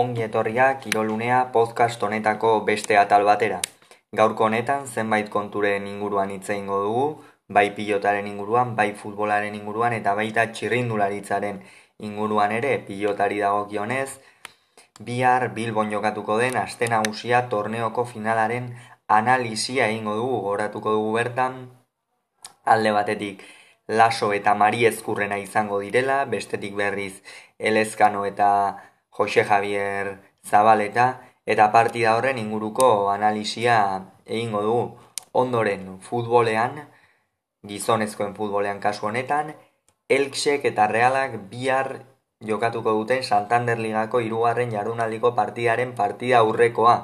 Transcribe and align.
Ongi 0.00 0.22
etorria 0.24 0.66
Kirolunea 0.80 1.38
podcast 1.52 2.02
honetako 2.02 2.50
beste 2.64 2.96
atal 2.96 3.26
batera. 3.28 3.58
Gaurko 4.16 4.46
honetan 4.46 4.86
zenbait 4.86 5.26
konturen 5.34 5.86
inguruan 5.86 6.30
hitz 6.32 6.46
egingo 6.54 6.78
dugu, 6.84 7.02
bai 7.56 7.64
pilotaren 7.76 8.30
inguruan, 8.30 8.70
bai 8.78 8.94
futbolaren 9.00 9.58
inguruan 9.58 9.92
eta 9.92 10.14
baita 10.16 10.46
txirrindularitzaren 10.52 11.58
inguruan 12.08 12.54
ere 12.58 12.70
pilotari 12.86 13.42
dagokionez, 13.42 14.08
bihar 15.08 15.44
Bilbon 15.58 15.92
jokatuko 15.92 16.38
den 16.40 16.56
aste 16.56 16.88
nagusia 16.88 17.42
torneoko 17.50 18.04
finalaren 18.14 18.70
analisia 19.08 19.90
egingo 19.92 20.14
dugu, 20.22 20.38
goratuko 20.46 20.94
dugu 20.96 21.12
bertan 21.18 21.66
alde 22.64 22.94
batetik 22.96 23.44
Laso 23.88 24.32
eta 24.32 24.54
Mari 24.54 24.86
Ezkurrena 24.86 25.36
izango 25.36 25.82
direla, 25.84 26.24
bestetik 26.24 26.72
berriz 26.80 27.20
Elezkano 27.58 28.24
eta 28.24 28.48
Jose 29.12 29.44
Javier 29.44 30.18
Zabaleta 30.42 31.06
eta 31.44 31.70
partida 31.72 32.16
horren 32.16 32.38
inguruko 32.38 33.10
analisia 33.12 33.76
egingo 34.26 34.62
dugu. 34.62 34.84
Ondoren 35.32 35.98
futbolean, 36.04 36.78
gizonezkoen 37.68 38.34
futbolean 38.36 38.80
kasu 38.80 39.06
honetan, 39.08 39.54
Elksek 40.08 40.64
eta 40.68 40.86
Realak 40.90 41.38
bihar 41.50 42.02
jokatuko 42.44 42.92
duten 42.98 43.22
Santander 43.22 43.78
Ligako 43.78 44.20
hirugarren 44.20 44.72
jardunaldiko 44.74 45.34
partidaren 45.34 45.94
partida 45.94 46.42
aurrekoa 46.44 46.96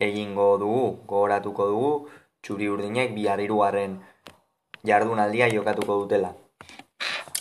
egingo 0.00 0.56
dugu, 0.58 0.86
gogoratuko 1.06 1.68
dugu, 1.70 1.92
txuri 2.42 2.68
urdinek 2.72 3.14
bihar 3.14 3.40
hirugarren 3.40 4.00
jardunaldia 4.86 5.48
jokatuko 5.52 6.00
dutela. 6.02 6.34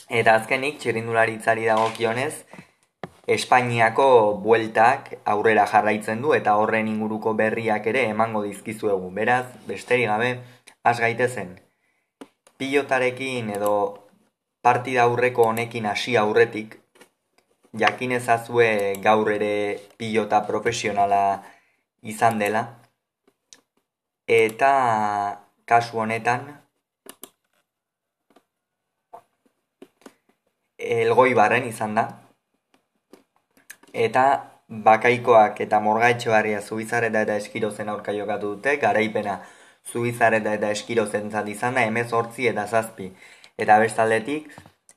Eta 0.10 0.36
azkenik, 0.38 0.78
txirindularitzari 0.80 1.66
dagokionez, 1.66 2.46
Espainiako 3.26 4.38
bueltak 4.38 5.16
aurrera 5.26 5.66
jarraitzen 5.66 6.22
du 6.22 6.34
eta 6.38 6.56
horren 6.62 6.88
inguruko 6.88 7.34
berriak 7.34 7.88
ere 7.90 8.04
emango 8.10 8.44
dizkizuegu. 8.46 9.10
Beraz, 9.12 9.46
besterik 9.66 10.06
gabe, 10.12 10.30
has 10.84 11.00
gaitezen. 11.02 11.56
Pilotarekin 12.58 13.50
edo 13.50 13.72
partida 14.62 15.08
aurreko 15.10 15.48
honekin 15.50 15.88
hasi 15.90 16.16
aurretik, 16.18 16.78
jakin 17.74 18.14
ezazue 18.18 18.68
gaur 19.02 19.32
ere 19.34 19.80
pilota 19.98 20.44
profesionala 20.46 21.22
izan 22.04 22.38
dela. 22.40 22.64
Eta 24.28 24.72
kasu 25.66 26.00
honetan, 26.02 26.46
elgoi 30.78 31.34
barren 31.34 31.66
izan 31.66 31.98
da, 31.98 32.06
eta 33.96 34.26
bakaikoak 34.68 35.62
eta 35.62 35.80
morgaitxoarria 35.80 36.62
zubizareta 36.62 37.22
eta 37.22 37.36
eskirozen 37.42 37.90
aurka 37.90 38.12
jokatu 38.12 38.56
dute, 38.56 38.78
garaipena 38.82 39.40
zubizareta 39.92 40.54
eta 40.60 40.72
eskirozen 40.72 41.32
zat 41.32 41.48
izan 41.48 41.76
da, 41.76 41.82
emez 41.82 42.12
eta 42.12 42.68
zazpi. 42.68 43.12
Eta 43.58 43.80
bestaldetik, 43.80 44.50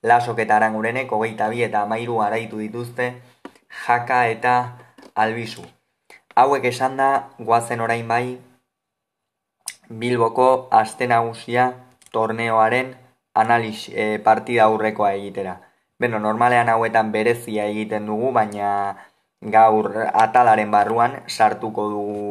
lasok 0.02 0.38
eta 0.38 0.56
arangurenek 0.56 1.12
hogeita 1.12 1.48
bi 1.48 1.62
eta 1.62 1.82
amairu 1.82 2.20
araitu 2.20 2.58
dituzte, 2.58 3.14
jaka 3.86 4.26
eta 4.26 4.78
albizu. 5.14 5.62
Hauek 6.34 6.64
esan 6.64 6.96
da, 6.96 7.30
guazen 7.38 7.80
orain 7.80 8.08
bai, 8.08 8.38
Bilboko 9.90 10.68
aste 10.70 11.06
nagusia 11.06 11.72
torneoaren 12.12 12.94
analiz 13.34 13.88
e, 13.88 14.18
partida 14.18 14.64
aurrekoa 14.64 15.12
egitera. 15.12 15.67
Beno, 15.98 16.18
normalean 16.22 16.68
hauetan 16.70 17.10
berezia 17.14 17.64
egiten 17.72 18.06
dugu, 18.06 18.30
baina 18.36 18.68
gaur 19.54 19.88
atalaren 20.24 20.70
barruan 20.70 21.16
sartuko 21.26 21.88
dugu 21.90 22.28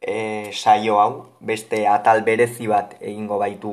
e, 0.00 0.52
saio 0.52 0.98
hau. 1.00 1.12
Beste 1.40 1.86
atal 1.88 2.22
berezi 2.28 2.68
bat 2.68 2.94
egingo 3.00 3.38
baitu 3.40 3.72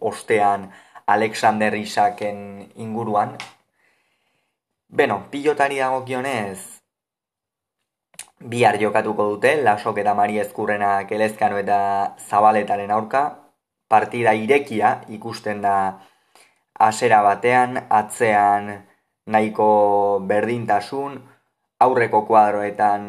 ostean 0.00 0.70
Alexander 1.06 1.74
Isaken 1.74 2.72
inguruan. 2.76 3.36
Beno, 4.88 5.20
pilotari 5.30 5.78
dagokionez 5.84 6.80
bihar 8.40 8.78
jokatuko 8.80 9.26
dute, 9.34 9.54
lasok 9.62 9.98
eta 10.02 10.14
Mari 10.14 10.38
Ezkurrenak 10.40 11.12
elezkano 11.12 11.58
eta 11.60 11.80
zabaletaren 12.28 12.90
aurka. 12.90 13.22
Partida 13.90 14.32
irekia 14.38 15.00
ikusten 15.08 15.60
da 15.60 15.74
Asera 16.80 17.20
batean, 17.22 17.76
atzean 17.90 18.70
nahiko 19.26 19.68
berdintasun, 20.30 21.18
aurreko 21.80 22.24
kuadroetan 22.28 23.04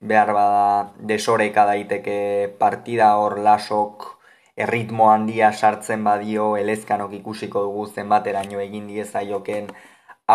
behar 0.00 0.32
bada 0.34 0.92
desoreka 1.10 1.64
daiteke 1.66 2.18
partida 2.58 3.16
hor 3.18 3.38
lasok 3.38 4.06
erritmo 4.56 5.10
handia 5.10 5.52
sartzen 5.52 6.04
badio 6.04 6.56
elezkanok 6.56 7.12
ikusiko 7.20 7.62
dugu 7.68 7.86
zenbateraino 7.86 8.60
egin 8.64 8.86
diezaioken 8.90 9.68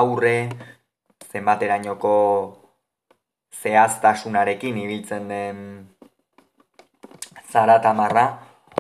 aurre 0.02 0.36
zenbaterainoko 1.32 2.14
zehaztasunarekin 3.62 4.78
ibiltzen 4.84 5.28
den 5.28 5.58
zaratamarra 7.52 8.26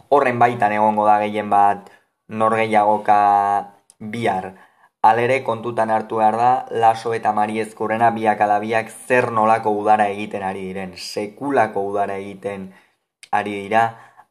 horren 0.09 0.39
baitan 0.39 0.71
egongo 0.77 1.05
da 1.05 1.19
gehien 1.25 1.49
bat 1.49 1.91
norgeiagoka 2.29 3.19
bihar. 4.01 4.53
Alere 5.01 5.39
kontutan 5.43 5.89
hartu 5.89 6.19
behar 6.21 6.37
da, 6.37 6.51
laso 6.83 7.13
eta 7.17 7.31
mari 7.33 7.59
ezkurrena 7.63 8.11
biak 8.13 8.41
alabiak 8.45 8.91
zer 9.07 9.31
nolako 9.31 9.71
udara 9.79 10.07
egiten 10.13 10.43
ari 10.45 10.67
diren. 10.67 10.93
Sekulako 10.97 11.85
udara 11.89 12.17
egiten 12.21 12.67
ari 13.31 13.55
dira, 13.63 13.83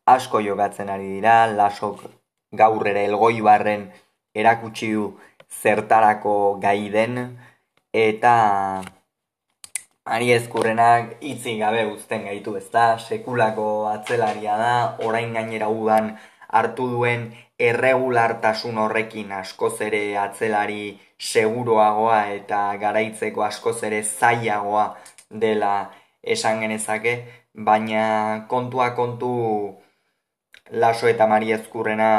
asko 0.06 0.41
jogatzen 0.47 0.91
ari 0.91 1.08
dira, 1.16 1.47
lasok 1.47 2.04
gaurrera 2.53 3.03
elgoi 3.08 3.41
barren 3.41 3.91
erakutsi 4.34 4.92
du 4.92 5.10
zertarako 5.62 6.34
gai 6.62 6.88
den, 6.91 7.19
eta 7.92 8.34
mari 10.06 10.31
ezkurrenak 10.34 11.16
itzi 11.20 11.56
gabe 11.58 11.84
uzten 11.91 12.26
gaitu 12.31 12.54
ez 12.56 12.69
da, 12.70 12.98
sekulako 12.98 13.66
atzelaria 13.91 14.56
da, 14.58 14.75
orain 15.06 15.34
gainera 15.34 15.69
udan 15.69 16.14
hartu 16.48 16.87
duen 16.94 17.32
erregulartasun 17.69 18.78
horrekin 18.82 19.32
askoz 19.37 19.75
ere 19.87 20.03
atzelari 20.19 20.84
seguroagoa 21.32 22.21
eta 22.37 22.60
garaitzeko 22.82 23.44
askoz 23.47 23.76
ere 23.88 24.03
zailagoa 24.03 24.87
dela 25.44 25.75
esan 26.22 26.60
genezake, 26.65 27.15
baina 27.54 28.04
kontua 28.49 28.91
kontu 28.97 29.32
laso 30.84 31.09
eta 31.09 31.26
mari 31.26 31.53
ezkurrena 31.53 32.10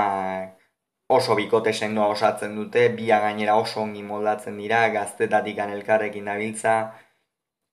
oso 1.17 1.35
bikote 1.35 1.73
sendoa 1.73 2.07
osatzen 2.15 2.55
dute, 2.55 2.87
bia 2.97 3.19
gainera 3.19 3.55
oso 3.59 3.81
ongi 3.81 4.03
moldatzen 4.03 4.57
dira, 4.57 4.87
gaztetatik 4.95 5.57
elkarrekin 5.65 6.25
dabiltza, 6.25 6.75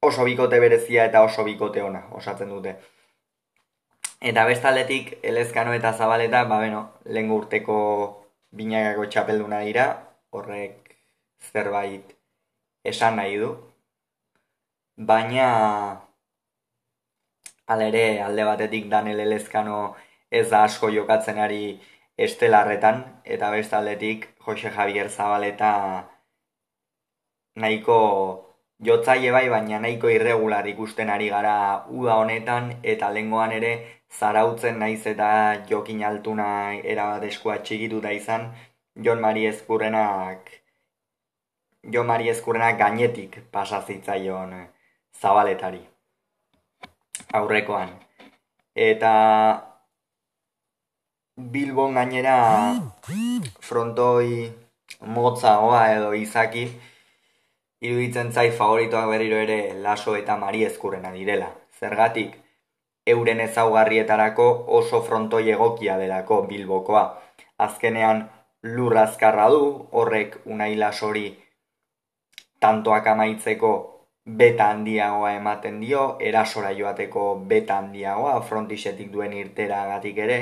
oso 0.02 0.24
bikote 0.24 0.60
berezia 0.60 1.04
eta 1.10 1.22
oso 1.22 1.44
bikote 1.44 1.82
ona 1.82 2.02
osatzen 2.20 2.48
dute. 2.48 2.76
Eta 4.20 4.44
bestaldetik, 4.46 5.10
elezkano 5.22 5.72
eta 5.74 5.92
zabaleta, 5.92 6.42
ba, 6.50 6.58
beno, 6.58 6.80
lehen 7.04 7.30
urteko 7.30 7.74
binagako 8.50 9.04
txapelduna 9.06 9.60
dira, 9.66 9.84
horrek 10.34 10.96
zerbait 11.52 12.14
esan 12.92 13.16
nahi 13.16 13.36
du. 13.38 13.50
Baina, 15.10 15.46
alere, 17.74 18.20
alde 18.22 18.44
batetik 18.48 18.88
Daniel 18.90 19.20
elezkano 19.20 19.78
ez 20.30 20.48
da 20.50 20.64
asko 20.64 20.90
jokatzen 20.90 21.38
ari 21.38 21.62
estelarretan, 22.16 23.04
eta 23.24 23.50
bestaldetik, 23.54 24.26
Jose 24.44 24.70
Javier 24.74 25.08
Zabaleta 25.10 25.72
nahiko 27.54 27.98
jotzaile 28.88 29.30
bai, 29.30 29.48
baina 29.48 29.78
nahiko 29.84 30.10
irregular 30.10 30.66
ikusten 30.66 31.10
ari 31.10 31.28
gara 31.28 31.84
uda 32.00 32.18
honetan, 32.24 32.72
eta 32.82 33.10
lengoan 33.14 33.52
ere, 33.52 33.72
zarautzen 34.10 34.78
naiz 34.78 35.06
eta 35.06 35.28
jokin 35.68 36.02
altuna 36.04 36.48
erabat 36.94 37.24
eskua 37.28 37.58
txikitu 37.58 38.00
da 38.00 38.12
izan, 38.12 38.50
Jon 38.98 39.20
Mari 39.20 39.46
Ezkurrenak 39.46 40.50
Jon 41.92 42.06
Mari 42.06 42.28
Ezkurrenak 42.32 42.78
gainetik 42.80 43.38
pasazitzaion 43.52 44.56
zabaletari 45.20 45.84
aurrekoan. 47.38 47.92
Eta 48.74 49.12
Bilbon 51.38 51.94
gainera 51.94 52.34
frontoi 53.62 54.50
motzagoa 55.14 55.84
edo 55.94 56.12
izaki 56.18 56.66
iruditzen 57.86 58.32
zai 58.32 58.50
favoritoak 58.50 59.06
berriro 59.12 59.38
ere 59.46 59.60
laso 59.86 60.16
eta 60.16 60.36
Mari 60.36 60.64
Ezkurrena 60.66 61.14
direla. 61.14 61.52
Zergatik, 61.78 62.34
euren 63.14 63.40
ezaugarrietarako 63.40 64.46
oso 64.80 65.02
frontoi 65.02 65.50
egokia 65.50 65.98
delako 65.98 66.42
bilbokoa. 66.50 67.04
Azkenean 67.66 68.24
lur 68.62 68.96
azkarra 68.98 69.48
du, 69.50 69.62
horrek 69.92 70.40
unai 70.46 70.74
lasori 70.76 71.28
tantoak 72.60 73.06
amaitzeko 73.06 73.72
beta 74.40 74.68
handiagoa 74.74 75.32
ematen 75.38 75.80
dio, 75.80 76.02
erasora 76.20 76.72
joateko 76.76 77.24
beta 77.52 77.78
handiagoa, 77.78 78.40
frontisetik 78.48 79.12
duen 79.12 79.32
irteragatik 79.32 80.18
ere, 80.26 80.38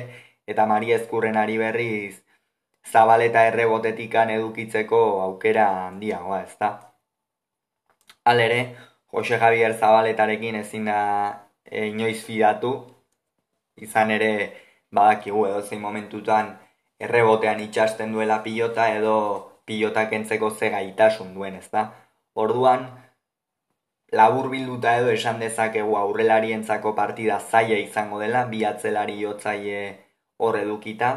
eta 0.46 0.66
Mari 0.66 0.92
Ezkurren 0.96 1.36
ari 1.36 1.58
berriz 1.58 2.22
zabaleta 2.92 3.46
errebotetikan 3.46 4.30
edukitzeko 4.30 5.00
aukera 5.22 5.66
handiagoa, 5.86 6.42
ez 6.42 6.56
da? 6.60 6.70
Alere, 8.24 8.60
Jose 9.12 9.38
Javier 9.38 9.74
Zabaletarekin 9.74 10.56
ezin 10.60 10.86
da 10.90 11.00
e, 11.70 11.86
inoiz 11.88 12.20
fidatu, 12.24 12.72
izan 13.76 14.10
ere 14.10 14.30
badakigu 14.98 15.46
edo 15.48 15.62
zein 15.62 15.80
momentutan 15.80 16.54
errebotean 17.06 17.60
itxasten 17.60 18.12
duela 18.12 18.38
pilota 18.46 18.88
edo 18.94 19.16
pilota 19.66 20.06
kentzeko 20.10 20.50
ze 20.50 20.70
gaitasun 20.70 21.34
duen, 21.34 21.56
ez 21.56 21.68
da? 21.70 21.84
Orduan, 22.34 22.86
labur 24.20 24.48
bilduta 24.50 24.96
edo 25.00 25.10
esan 25.12 25.40
dezakegu 25.42 25.96
aurrelarientzako 26.02 26.94
partida 26.94 27.38
zaila 27.40 27.78
izango 27.82 28.20
dela, 28.22 28.44
bi 28.52 28.64
atzelari 28.64 29.18
jotzaile 29.22 29.80
hor 30.38 30.58
edukita, 30.60 31.10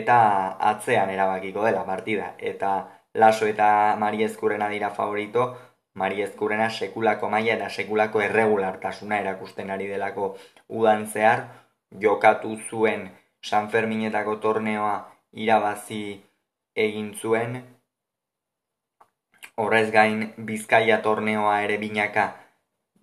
eta 0.00 0.18
atzean 0.72 1.10
erabakiko 1.10 1.64
dela 1.64 1.84
partida. 1.86 2.34
Eta 2.38 2.72
Laso 3.14 3.46
eta 3.46 3.96
Mari 3.98 4.22
Ezkurena 4.24 4.68
dira 4.68 4.90
favorito, 4.90 5.44
Mari 5.94 6.22
Ezkurena 6.22 6.68
sekulako 6.70 7.30
maila 7.30 7.54
eta 7.54 7.68
sekulako 7.68 8.20
erregulartasuna 8.20 9.18
erakusten 9.20 9.70
ari 9.70 9.86
delako 9.88 10.36
udan 10.68 11.06
zehar, 11.06 11.46
jokatu 12.00 12.56
zuen 12.70 13.08
San 13.42 13.68
Ferminetako 13.70 14.36
torneoa 14.36 14.94
irabazi 15.32 16.02
egin 16.76 17.14
zuen, 17.14 17.62
horrez 19.56 19.90
gain 19.90 20.32
Bizkaia 20.50 21.00
torneoa 21.02 21.62
ere 21.62 21.78
binaka 21.78 22.26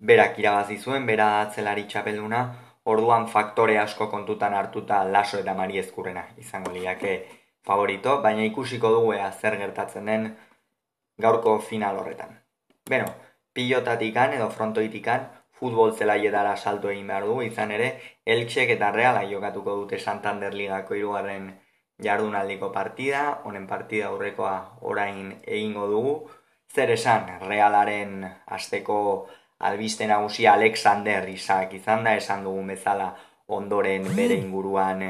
berak 0.00 0.38
irabazi 0.38 0.78
zuen, 0.78 1.06
bera 1.06 1.28
atzelari 1.40 1.84
txapelduna, 1.88 2.40
orduan 2.84 3.26
faktore 3.26 3.78
asko 3.82 4.08
kontutan 4.12 4.54
hartuta 4.54 5.02
laso 5.04 5.38
eta 5.42 5.54
mari 5.54 5.78
ezkurrena 5.82 6.24
izango 6.38 6.72
liake 6.72 7.14
favorito, 7.66 8.20
baina 8.22 8.44
ikusiko 8.46 8.90
dugu 8.96 9.12
ea 9.18 9.30
zer 9.32 9.58
gertatzen 9.62 10.12
den 10.12 10.28
gaurko 11.18 11.58
final 11.70 11.98
horretan. 12.02 12.45
Beno, 12.90 13.06
pilotatikan 13.52 14.34
edo 14.36 14.48
frontoitikan 14.50 15.24
futbol 15.58 15.94
zelaietara 15.98 16.56
salto 16.56 16.90
egin 16.92 17.08
behar 17.10 17.24
dugu, 17.26 17.42
izan 17.42 17.72
ere, 17.74 17.88
Eltsek 18.34 18.70
eta 18.76 18.92
Reala 18.94 19.24
jokatuko 19.26 19.74
dute 19.80 19.98
Santander 19.98 20.54
Ligako 20.54 20.94
irugarren 20.94 21.48
jardunaldiko 22.02 22.70
partida, 22.72 23.22
honen 23.44 23.66
partida 23.66 24.10
aurrekoa 24.10 24.78
orain 24.92 25.32
egingo 25.42 25.88
dugu, 25.90 26.14
zer 26.74 26.92
esan 26.94 27.26
realaren 27.48 28.22
asteko 28.58 28.98
albiste 29.58 30.06
nagusi 30.06 30.46
Alexander 30.46 31.28
Isaac 31.28 31.74
izan 31.74 32.04
da. 32.04 32.14
Esan 32.14 32.44
dugun 32.44 32.70
bezala 32.74 33.10
ondoren 33.48 34.06
bere 34.16 34.36
inguruan 34.36 35.02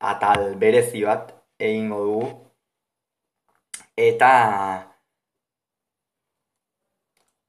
atal 0.00 0.54
berezi 0.58 1.04
bat 1.04 1.32
egingo 1.58 2.02
dugu. 2.08 2.28
Eta 3.96 4.32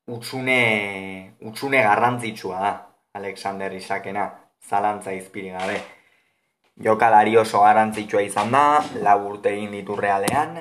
utsune 0.08 1.36
utsune 1.42 1.82
garrantzitsua 1.84 2.60
da 2.60 2.74
Alexander 3.14 3.74
Isaacena 3.74 4.30
zalantza 4.62 5.12
izpiri 5.12 5.50
gabe. 5.50 5.82
Jokalari 6.78 7.36
oso 7.38 7.62
garrantzitsua 7.66 8.22
izan 8.22 8.52
da 8.52 8.64
laburte 9.04 9.54
egin 9.56 9.72
ditu 9.72 9.96
realean 9.96 10.60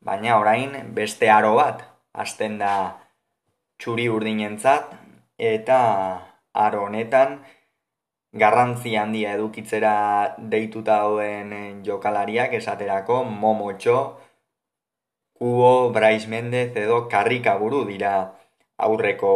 baina 0.00 0.38
orain 0.40 0.76
beste 0.94 1.30
aro 1.30 1.54
bat 1.58 1.82
hasten 2.12 2.58
da 2.58 2.74
txuri 3.78 4.08
urdinentzat 4.08 4.94
eta 5.52 5.80
aro 6.52 6.84
honetan 6.86 7.40
garrantzi 8.32 8.94
handia 8.96 9.34
edukitzera 9.34 9.94
deituta 10.38 11.00
dauden 11.02 11.82
jokalariak 11.84 12.52
esaterako 12.54 13.24
Momotxo, 13.24 13.96
Kubo, 15.34 15.90
Brais 15.90 16.26
Mendez 16.28 16.76
edo 16.76 17.08
Karrika 17.08 17.56
buru 17.58 17.84
dira 17.88 18.39
aurreko 18.86 19.32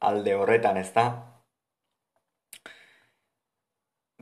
alde 0.00 0.34
horretan 0.36 0.76
ez 0.76 0.90
da. 0.96 1.06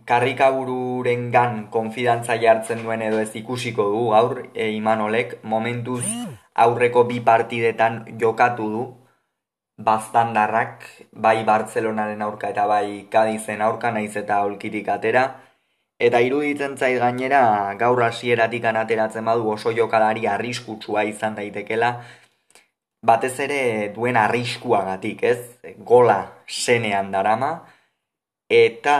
Karrikabururen 0.06 1.28
gan 1.34 1.60
konfidantza 1.74 2.36
jartzen 2.42 2.82
duen 2.82 3.04
edo 3.06 3.20
ez 3.22 3.30
ikusiko 3.38 3.86
du 3.92 4.08
gaur 4.10 4.40
e, 4.54 4.70
Imanolek 4.78 5.36
momentuz 5.42 6.02
aurreko 6.64 7.04
bi 7.10 7.20
partidetan 7.20 8.02
jokatu 8.24 8.68
du. 8.72 8.82
Baztandarrak 9.82 10.84
bai 11.26 11.38
Bartzelonaren 11.46 12.20
aurka 12.22 12.50
eta 12.54 12.66
bai 12.70 13.06
Kadizen 13.10 13.62
aurka 13.62 13.90
naiz 13.90 14.14
eta 14.16 14.42
aulkirik 14.42 14.90
atera. 14.94 15.24
Eta 16.02 16.18
iruditzen 16.20 16.74
zait 16.76 16.98
gainera 16.98 17.74
gaur 17.78 18.02
hasieratik 18.02 18.64
ateratzen 18.66 19.24
badu 19.24 19.48
oso 19.54 19.70
jokalari 19.72 20.26
arriskutsua 20.26 21.04
izan 21.06 21.38
daitekela 21.38 21.92
batez 23.02 23.34
ere 23.42 23.62
duen 23.94 24.16
arriskuagatik, 24.16 25.22
ez? 25.26 25.40
Gola 25.78 26.18
senean 26.46 27.10
darama 27.10 27.52
eta 28.52 28.96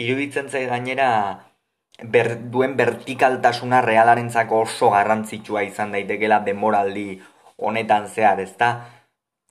iruditzen 0.00 0.50
zait 0.50 0.68
gainera 0.68 1.08
ber, 2.02 2.34
duen 2.50 2.76
vertikaltasuna 2.76 3.80
realarentzako 3.86 4.64
oso 4.66 4.90
garrantzitsua 4.90 5.62
izan 5.64 5.94
daitekela 5.94 6.40
demoraldi 6.44 7.22
honetan 7.56 8.08
zehar, 8.08 8.40
ezta? 8.40 8.70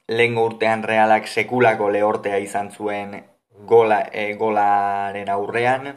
Lehen 0.07 0.37
urtean 0.37 0.83
realak 0.83 1.27
sekulako 1.27 1.89
lehortea 1.89 2.37
izan 2.43 2.71
zuen 2.71 3.21
gola, 3.65 4.01
e, 4.11 4.33
golaren 4.35 5.29
aurrean, 5.29 5.93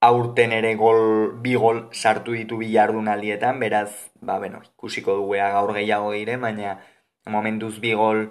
aurten 0.00 0.52
ere 0.56 0.74
gol, 0.80 1.02
bi 1.44 1.54
gol 1.54 1.82
sartu 1.92 2.32
ditu 2.32 2.56
bi 2.56 2.76
aldietan, 2.78 3.60
beraz, 3.60 3.90
ba, 4.20 4.38
bueno, 4.38 4.60
ikusiko 4.64 5.16
duguea 5.16 5.50
gaur 5.52 5.74
gehiago 5.74 6.12
dire, 6.12 6.36
baina 6.36 6.78
momentuz 7.26 7.78
bi 7.80 7.92
gol 7.92 8.30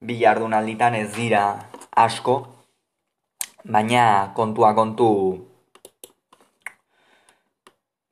bi 0.00 0.24
alditan 0.24 0.94
ez 0.94 1.12
dira 1.14 1.68
asko, 1.94 2.48
baina 3.64 4.32
kontua 4.34 4.74
kontu 4.74 5.46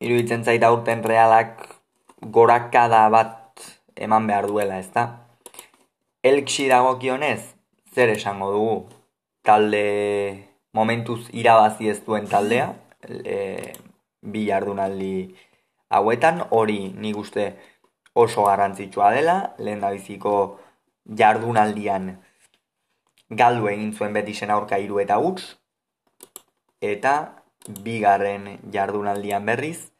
iruditzen 0.00 0.44
zait 0.44 0.62
aurten 0.62 1.02
realak 1.02 1.64
gorakada 2.20 3.08
bat 3.08 3.60
eman 3.96 4.26
behar 4.26 4.46
duela, 4.46 4.78
ez 4.78 4.90
da? 4.92 5.24
Elksi 6.22 6.68
dagokionez, 6.68 7.54
zer 7.94 8.10
esango 8.10 8.52
dugu? 8.52 8.76
Talde 9.42 10.44
momentuz 10.74 11.30
irabazi 11.32 11.88
ez 11.88 12.04
duen 12.04 12.28
taldea, 12.28 12.74
e, 13.06 13.72
bi 14.22 14.46
jardunaldi 14.46 15.34
hauetan, 15.88 16.44
hori 16.50 16.92
nik 16.94 17.16
uste 17.16 17.50
oso 18.14 18.44
garrantzitsua 18.44 19.12
dela, 19.14 19.36
lehen 19.58 19.80
da 19.80 19.90
biziko 19.94 20.58
jardunaldian 21.04 22.16
galdu 23.30 23.68
egin 23.68 23.92
zuen 23.92 24.12
beti 24.12 24.34
zen 24.34 24.50
aurka 24.50 24.78
iru 24.78 25.00
eta 25.00 25.18
utz, 25.18 25.54
eta 26.80 27.14
bigarren 27.84 28.58
jardunaldian 28.72 29.44
berriz, 29.46 29.90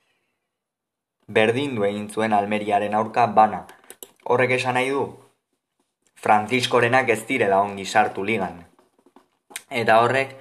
berdin 1.29 1.75
du 1.77 1.85
egin 1.85 2.09
zuen 2.09 2.33
Almeriaren 2.33 2.95
aurka 2.95 3.27
bana. 3.27 3.67
Horrek 4.25 4.57
esan 4.57 4.75
nahi 4.75 4.91
du, 4.91 5.05
Franziskorenak 6.19 7.09
ez 7.15 7.21
direla 7.29 7.61
ongi 7.63 7.85
sartu 7.87 8.25
ligan. 8.25 8.65
Eta 9.71 10.01
horrek, 10.03 10.35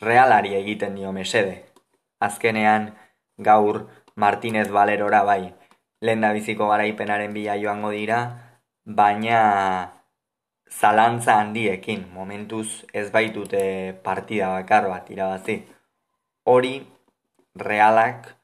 realari 0.00 0.54
egiten 0.54 0.94
dio 0.94 1.12
mesede. 1.12 1.73
Azkenean, 2.20 2.94
gaur 3.38 3.86
Martinez 4.16 4.70
Valerora 4.70 5.24
bai, 5.24 5.54
lehen 6.00 6.20
da 6.20 6.32
biziko 6.32 6.68
garaipenaren 6.68 7.34
bila 7.34 7.56
joango 7.58 7.90
dira, 7.90 8.18
baina 8.84 9.92
zalantza 10.70 11.38
handiekin, 11.40 12.06
momentuz 12.12 12.84
ez 12.92 13.10
baitute 13.10 13.94
partida 14.02 14.50
bakar 14.54 14.88
bat 14.88 15.10
irabazi 15.10 15.62
hori 16.44 16.86
realak 17.56 18.34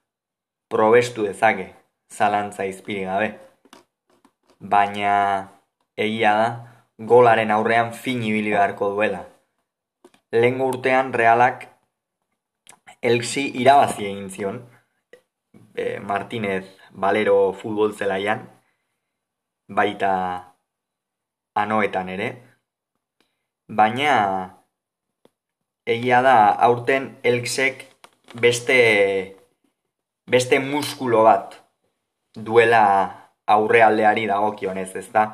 probestu 0.68 1.26
dezake 1.26 1.74
zalantza 2.10 2.64
izpiri 2.64 3.04
gabe. 3.04 3.30
Baina 4.60 5.14
egia 5.96 6.32
da 6.36 6.48
golaren 7.12 7.50
aurrean 7.50 7.92
fin 7.92 8.22
ibili 8.22 8.54
beharko 8.54 8.90
duela. 8.94 9.24
Lehen 10.32 10.60
urtean 10.60 11.12
realak 11.12 11.66
elksi 13.02 13.46
irabazi 13.60 14.04
egin 14.04 14.28
zion 14.30 14.60
e, 15.74 15.98
Martinez 15.98 16.66
Balero 16.92 17.52
futbol 17.52 17.94
zelaian 17.96 18.44
baita 19.68 20.12
anoetan 21.54 22.08
ere. 22.08 22.30
Baina 23.68 24.14
egia 25.86 26.20
da 26.22 26.36
aurten 26.66 27.16
elksek 27.24 27.86
beste 28.42 28.78
beste 30.30 30.58
muskulo 30.62 31.24
bat 31.26 31.56
duela 32.34 32.82
aurrealdeari 33.50 34.26
dagokionez, 34.30 34.90
ez 34.96 35.08
da? 35.14 35.24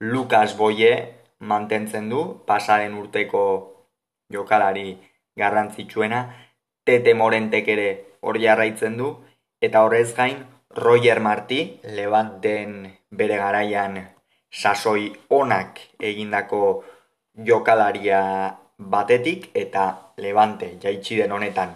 Lukas 0.00 0.54
Boie 0.56 0.92
mantentzen 1.40 2.08
du, 2.08 2.22
pasaren 2.46 2.96
urteko 3.00 3.42
jokalari 4.32 4.94
garrantzitsuena, 5.36 6.22
Tete 6.84 7.14
Morentek 7.14 7.68
ere 7.72 7.88
hor 8.20 8.38
jarraitzen 8.40 8.98
du, 9.00 9.10
eta 9.60 9.84
horrez 9.84 10.10
gain 10.16 10.42
Roger 10.76 11.20
Marti, 11.20 11.60
Levanten 11.96 12.74
bere 13.10 13.38
garaian 13.40 13.96
sasoi 14.50 15.12
onak 15.30 15.80
egindako 15.98 16.60
jokalaria 17.46 18.20
batetik, 18.76 19.48
eta 19.54 20.12
Levante 20.16 20.74
jaitsi 20.82 21.16
den 21.22 21.32
honetan 21.32 21.74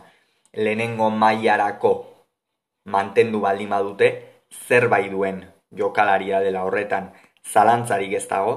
lehenengo 0.52 1.10
mailarako 1.10 1.92
mantendu 2.84 3.40
baldin 3.40 3.72
badute, 3.72 4.08
zerbait 4.68 5.10
duen 5.10 5.44
jokalaria 5.76 6.40
dela 6.40 6.64
horretan 6.64 7.12
zalantzarik 7.44 8.12
ez 8.12 8.26
dago, 8.28 8.54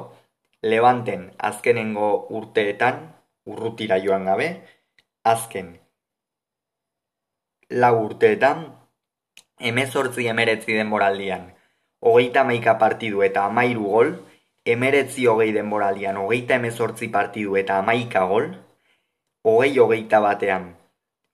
Levanten 0.61 1.31
azkenengo 1.39 2.27
urteetan, 2.29 2.99
urrutira 3.49 3.97
joan 4.03 4.27
gabe, 4.29 4.49
azken 5.23 5.71
lau 7.71 7.93
urteetan, 8.03 8.65
emezortzi 9.59 10.27
emeretzi 10.27 10.75
denboraldian, 10.75 11.47
hogeita 12.01 12.43
maika 12.43 12.75
partidu 12.81 13.23
eta 13.23 13.45
amairu 13.47 13.87
gol, 13.95 14.11
emeretzi 14.65 15.25
hogei 15.31 15.51
denboraldian, 15.55 16.19
hogeita 16.19 16.59
emezortzi 16.59 17.07
partidu 17.07 17.55
eta 17.57 17.79
amaika 17.79 18.25
gol, 18.27 18.51
hogei 19.47 19.73
hogeita 19.79 20.19
batean, 20.19 20.75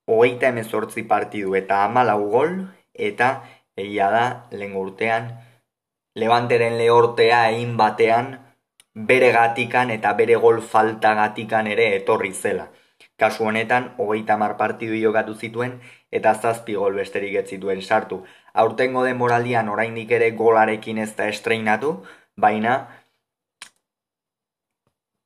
hogeita 0.05 0.53
emezortzi 0.53 1.03
partidu 1.03 1.55
eta 1.55 1.83
amalau 1.85 2.21
gol, 2.29 2.55
eta 2.93 3.33
egia 3.75 4.09
da, 4.13 4.25
lehen 4.51 4.77
urtean, 4.77 5.33
Levanteren 6.17 6.79
lehortea 6.79 7.43
egin 7.51 7.75
batean, 7.77 8.31
bere 9.09 9.27
gatikan 9.35 9.91
eta 9.93 10.13
bere 10.17 10.37
gol 10.41 10.63
falta 10.71 11.11
gatikan 11.19 11.67
ere 11.69 11.85
etorri 11.97 12.31
zela. 12.33 12.71
Kasu 13.21 13.45
honetan, 13.45 13.91
hogeita 14.01 14.37
mar 14.41 14.55
partidu 14.57 14.97
jokatu 14.97 15.35
zituen, 15.35 15.75
eta 16.11 16.33
zazpi 16.35 16.75
gol 16.75 16.95
besterik 16.95 17.35
ez 17.35 17.47
zituen 17.49 17.81
sartu. 17.81 18.21
Aurtengo 18.53 19.03
denboraldian 19.03 19.69
oraindik 19.69 20.11
ere 20.11 20.31
golarekin 20.31 20.97
ez 20.97 21.13
da 21.15 21.27
estreinatu, 21.27 21.93
baina 22.35 22.77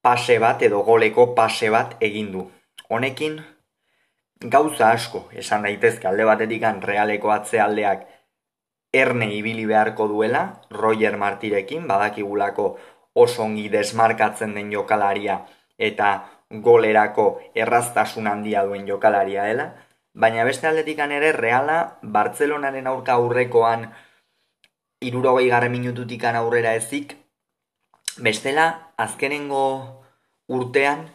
pase 0.01 0.39
bat 0.39 0.61
edo 0.61 0.81
goleko 0.83 1.33
pase 1.35 1.69
bat 1.69 1.95
egin 2.01 2.31
du. 2.31 2.47
Honekin, 2.89 3.37
gauza 4.41 4.89
asko 4.91 5.27
esan 5.43 5.67
daitezke 5.67 6.07
alde 6.07 6.25
batetik 6.25 6.63
realeko 6.83 7.31
atzealdeak 7.31 8.07
erne 8.93 9.33
ibili 9.33 9.65
beharko 9.65 10.07
duela, 10.07 10.61
Roger 10.71 11.17
Martirekin, 11.17 11.87
badakigulako 11.87 12.77
oso 13.13 13.43
ongi 13.43 13.69
desmarkatzen 13.69 14.53
den 14.55 14.71
jokalaria 14.71 15.45
eta 15.77 16.27
golerako 16.51 17.41
erraztasun 17.55 18.27
handia 18.27 18.65
duen 18.65 18.87
jokalaria 18.87 19.43
dela, 19.43 19.71
baina 20.13 20.43
beste 20.43 20.67
aldetikan 20.67 21.11
ere 21.11 21.31
reala 21.31 21.77
Bartzelonaren 22.01 22.87
aurka 22.87 23.13
aurrekoan 23.13 23.87
irurogei 25.01 25.47
garren 25.49 25.71
minututikan 25.71 26.35
aurrera 26.35 26.73
ezik, 26.77 27.15
bestela 28.17 28.67
azkenengo 28.97 29.63
urtean 30.47 31.07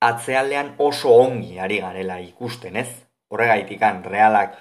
atzealdean 0.00 0.74
oso 0.78 1.12
ongi 1.12 1.58
ari 1.58 1.80
garela 1.84 2.20
ikusten 2.20 2.76
ez. 2.76 2.88
Horregaitikan 3.28 4.04
realak 4.04 4.54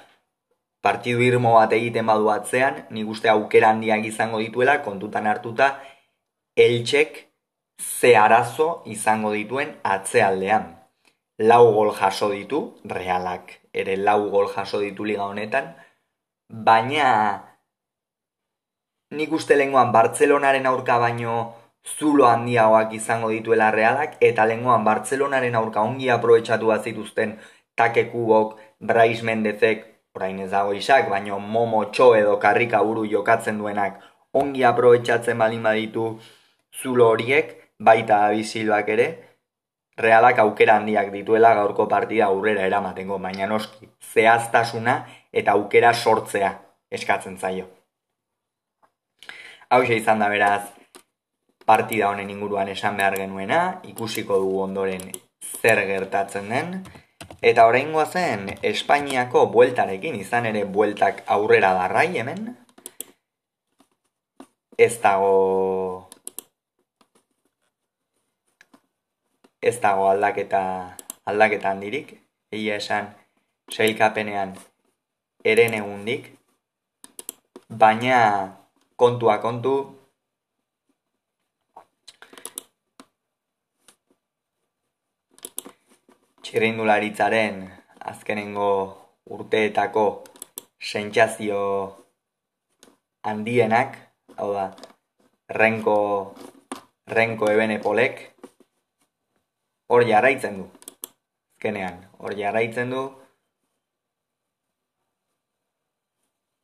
partidu 0.82 1.22
irmo 1.22 1.54
bat 1.56 1.74
egiten 1.74 2.06
badu 2.10 2.32
atzean, 2.34 2.84
nik 2.90 3.10
uste 3.10 3.30
aukera 3.30 3.72
handiak 3.74 4.06
izango 4.06 4.40
dituela, 4.42 4.82
kontutan 4.86 5.28
hartuta, 5.30 5.70
eltsek 6.56 7.22
ze 7.82 8.16
arazo 8.18 8.84
izango 8.86 9.32
dituen 9.34 9.76
atzealdean. 9.84 10.75
Lau 11.40 11.74
gol 11.74 11.92
jaso 11.96 12.30
ditu, 12.32 12.60
realak 12.86 13.52
ere 13.74 13.98
lau 13.98 14.30
gol 14.32 14.48
jaso 14.48 14.80
ditu 14.80 15.04
liga 15.04 15.26
honetan, 15.28 15.74
baina 16.50 17.08
nik 19.12 19.32
uste 19.32 19.58
lenguan 19.60 19.92
Bartzelonaren 19.92 20.66
aurka 20.66 20.98
baino 21.00 21.34
zulo 21.84 22.28
handiagoak 22.28 22.94
izango 22.94 23.30
dituela 23.30 23.72
realak, 23.72 24.16
eta 24.22 24.46
lenguan 24.46 24.84
Bartzelonaren 24.88 25.56
aurka 25.56 25.82
ongi 25.82 26.10
aprobetsatu 26.10 26.72
zituzten 26.84 27.38
takekubok, 27.76 28.58
Brais 28.80 29.22
Mendezek, 29.22 29.86
orain 30.16 30.40
ez 30.40 30.52
dago 30.52 30.74
isak, 30.74 31.10
baino 31.10 31.40
Momo 31.40 31.86
Txo 31.92 32.16
edo 32.16 32.40
Karrika 32.40 32.82
Buru 32.84 33.06
jokatzen 33.06 33.58
duenak 33.58 34.00
ongi 34.36 34.64
aprobetsatzen 34.68 35.38
balin 35.40 35.64
baditu 35.64 36.06
zulo 36.82 37.10
horiek, 37.14 37.56
baita 37.80 38.26
abisilbak 38.28 38.90
ere, 38.96 39.08
realak 39.98 40.40
aukera 40.40 40.78
handiak 40.78 41.12
dituela 41.12 41.54
gaurko 41.56 41.88
partida 41.88 42.26
aurrera 42.26 42.66
eramatengo, 42.68 43.18
baina 43.20 43.48
noski, 43.48 43.88
zehaztasuna 44.14 45.06
eta 45.32 45.56
aukera 45.56 45.94
sortzea 45.94 46.52
eskatzen 46.92 47.38
zaio. 47.38 47.68
Hau 49.70 49.82
izan 49.84 50.20
da 50.20 50.30
beraz, 50.30 50.68
partida 51.66 52.10
honen 52.10 52.30
inguruan 52.30 52.70
esan 52.70 52.98
behar 52.98 53.16
genuena, 53.18 53.80
ikusiko 53.84 54.38
dugu 54.44 54.62
ondoren 54.68 55.10
zer 55.62 55.82
gertatzen 55.88 56.50
den, 56.50 56.84
eta 57.42 57.66
orain 57.66 57.92
zen 58.06 58.50
Espainiako 58.62 59.48
bueltarekin 59.48 60.16
izan 60.16 60.46
ere 60.46 60.64
bueltak 60.66 61.24
aurrera 61.28 61.74
darrai 61.74 62.18
hemen, 62.18 62.56
ez 64.78 65.02
dago 65.02 66.05
ez 69.66 69.80
dago 69.82 70.06
aldaketa 70.12 70.62
aldaketa 71.26 71.72
handirik, 71.74 72.12
egia 72.54 72.78
esan 72.78 73.08
sailkapenean 73.74 74.54
eren 75.52 75.74
egundik, 75.74 76.28
baina 77.84 78.20
kontua 78.96 79.40
kontu, 79.42 79.74
txirrindularitzaren 86.46 87.64
azkenengo 88.14 88.70
urteetako 89.34 90.06
sentsazio 90.92 91.64
handienak, 93.26 93.98
hau 94.38 94.52
da, 94.54 94.70
renko, 95.50 95.98
renko 97.18 97.50
ebene 97.50 97.82
polek, 97.82 98.35
hor 99.88 100.06
jarraitzen 100.08 100.58
du. 100.62 100.70
Azkenean, 101.56 102.00
hor 102.20 102.36
jarraitzen 102.38 102.90
du. 102.94 103.04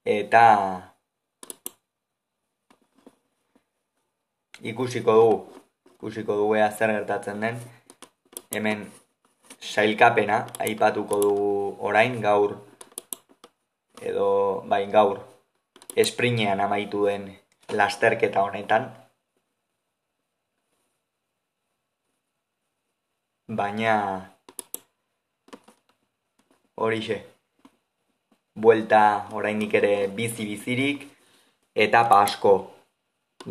Eta 0.06 0.46
ikusiko 4.62 5.14
dugu, 5.20 5.36
ikusiko 5.98 6.38
dugu 6.40 6.58
ea 6.58 6.72
zer 6.72 6.94
gertatzen 6.98 7.46
den. 7.46 7.62
Hemen 8.52 8.88
sailkapena 9.62 10.48
aipatuko 10.60 11.22
dugu 11.22 11.52
orain 11.80 12.18
gaur 12.22 12.58
edo 14.02 14.30
bain 14.68 14.90
gaur 14.92 15.22
esprinean 15.96 16.60
amaitu 16.60 17.06
den 17.06 17.30
lasterketa 17.70 18.42
honetan 18.42 18.90
baina 23.60 23.94
horixe 26.76 27.18
buelta 28.56 29.02
orainik 29.40 29.74
ere 29.80 29.96
bizi 30.20 30.46
bizirik 30.52 31.04
eta 31.86 32.02
asko 32.20 32.54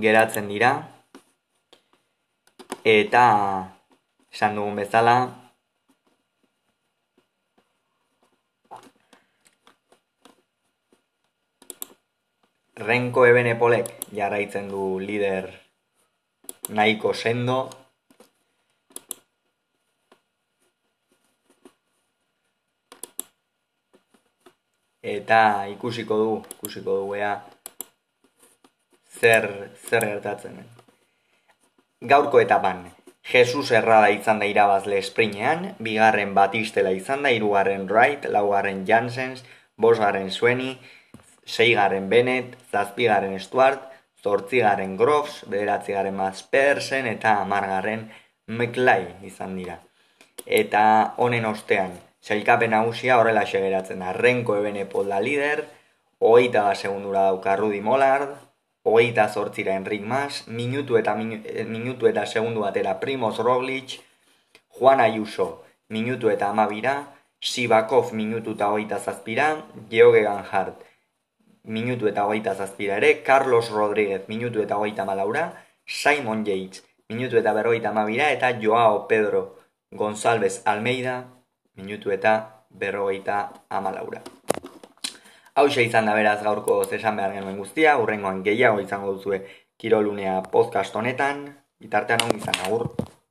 geratzen 0.04 0.49
dira 0.52 0.71
eta 2.85 3.25
esan 4.33 4.57
dugun 4.57 4.80
bezala 4.80 5.16
Renko 12.80 13.26
Ebenepolek 13.28 13.90
jarraitzen 14.16 14.71
du 14.73 14.85
lider 14.99 15.50
nahiko 16.71 17.12
sendo. 17.12 17.79
Eta 25.02 25.66
ikusiko 25.73 26.16
du, 26.21 26.33
ikusiko 26.59 26.97
du 27.00 27.14
ea 27.16 27.35
zer, 29.21 29.47
zer 29.88 30.04
gertatzen. 30.04 30.59
Gaurko 32.00 32.40
etapan, 32.40 32.85
Jesus 33.30 33.71
errada 33.76 34.09
izan 34.12 34.40
da 34.40 34.49
irabazle 34.49 34.99
esprinean, 34.99 35.75
bigarren 35.78 36.35
Batistela 36.35 36.92
izan 36.97 37.25
da, 37.25 37.33
irugarren 37.37 37.87
Wright, 37.88 38.28
laugarren 38.28 38.85
Jansens, 38.88 39.45
bosgarren 39.76 40.30
Sueni, 40.30 40.78
seigarren 41.47 42.09
Bennett, 42.09 42.57
zazpigarren 42.73 43.38
Stuart, 43.40 43.87
zortzigaren 44.23 44.97
Groves, 44.97 45.45
bederatzigarren 45.49 46.16
Maspersen 46.16 47.07
eta 47.07 47.38
amargarren 47.40 48.09
McLay 48.49 49.07
izan 49.25 49.57
dira. 49.57 49.78
Eta 50.47 50.83
honen 51.16 51.47
ostean, 51.49 51.97
sailkapen 52.21 52.71
nagusia 52.71 53.19
horrela 53.19 53.47
segeratzen 53.47 54.00
da. 54.05 54.12
Renko 54.12 54.57
ebene 54.61 54.85
podla 54.87 55.21
lider, 55.21 55.65
hogeita 56.19 56.67
da 56.69 56.75
segundura 56.75 57.25
dauka 57.31 57.57
Rudy 57.57 57.81
Mollard, 57.81 58.37
hogeita 58.83 59.29
zortzira 59.29 59.75
Enric 59.77 60.03
Mas, 60.03 60.47
minutu 60.49 60.97
eta, 60.97 61.17
eh, 61.21 61.65
minutu 61.65 62.07
eta 62.07 62.27
segundu 62.27 62.61
batera 62.61 62.99
Primoz 63.00 63.39
Roglic, 63.39 64.00
Juan 64.69 65.00
Ayuso, 65.00 65.65
minutu 65.89 66.31
eta 66.31 66.50
amabira, 66.50 67.15
Sibakov 67.41 68.12
minutu 68.12 68.53
eta 68.53 68.69
hogeita 68.69 68.99
zazpira, 68.99 69.65
Geoge 69.91 70.23
Ganhart, 70.23 70.85
minutu 71.65 72.09
eta 72.09 72.27
hogeita 72.27 72.55
zazpira 72.55 72.97
ere, 72.97 73.23
Carlos 73.23 73.71
Rodríguez, 73.71 74.29
minutu 74.29 74.61
eta 74.61 74.77
hogeita 74.77 75.05
malaura, 75.05 75.65
Simon 75.87 76.45
Yates, 76.45 76.85
minutu 77.09 77.39
eta 77.41 77.53
berrogeita 77.53 77.91
amabira, 77.91 78.31
eta 78.31 78.53
Joao 78.61 79.07
Pedro 79.09 79.57
González 79.91 80.62
Almeida, 80.67 81.39
minutu 81.80 82.12
eta 82.14 82.34
berrogeita 82.70 83.50
amalaura. 83.68 84.22
Hau 85.54 85.66
izan 85.66 86.06
da 86.06 86.14
beraz 86.14 86.42
gaurko 86.44 86.84
zesan 86.84 87.16
behar 87.16 87.32
genuen 87.34 87.58
guztia, 87.58 87.99
urrengoan 87.99 88.44
gehiago 88.46 88.80
izango 88.80 89.12
duzue 89.16 89.42
kirolunea 89.76 90.40
podcast 90.52 90.94
honetan, 90.94 91.49
bitartean 91.80 92.22
ongi 92.28 92.38
izan 92.38 92.60
agur. 92.66 92.87